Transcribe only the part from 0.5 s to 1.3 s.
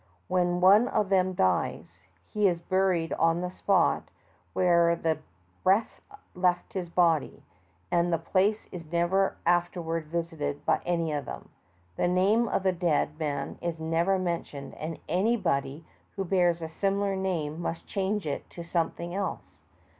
one of